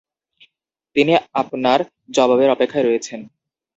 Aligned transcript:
তিনি 0.95 1.11
আপনার 1.33 1.79
জবাবের 2.09 2.49
অপেক্ষায় 2.49 2.85
রয়েছেন। 2.85 3.19